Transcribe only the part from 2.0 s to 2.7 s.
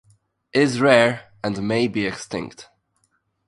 extinct.